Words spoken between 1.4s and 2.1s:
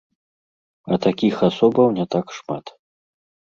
асобаў не